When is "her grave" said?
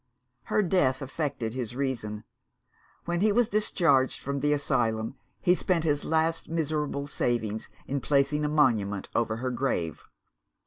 9.35-10.03